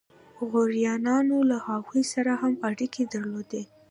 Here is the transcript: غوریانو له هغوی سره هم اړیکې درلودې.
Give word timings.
غوریانو 0.49 1.37
له 1.49 1.57
هغوی 1.67 2.03
سره 2.13 2.31
هم 2.41 2.53
اړیکې 2.69 3.03
درلودې. 3.13 3.63